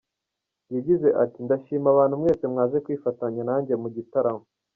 Yagize 0.75 1.07
ati 1.23 1.37
“Ndashima 1.45 1.87
abantu 1.91 2.13
mwese 2.21 2.43
mwaje 2.51 2.77
kwifatanya 2.85 3.41
nanjye 3.49 3.73
mu 3.81 3.87
gitaramo. 3.95 4.43